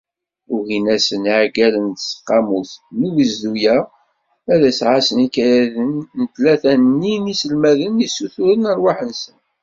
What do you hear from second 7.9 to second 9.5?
i ssuturen rrwaḥ-nsen.